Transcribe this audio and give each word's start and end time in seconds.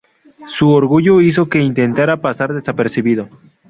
Su 0.47 0.71
orgullo 0.71 1.21
hizo 1.21 1.47
que 1.47 1.61
intentara 1.61 2.17
pasar 2.21 2.55
desapercibido. 2.55 3.29